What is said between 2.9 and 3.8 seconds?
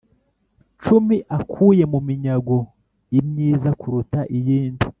l myiza